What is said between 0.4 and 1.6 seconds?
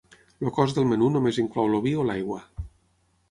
El cost del menú només